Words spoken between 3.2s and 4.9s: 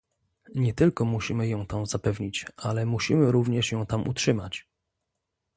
również ją tam utrzymać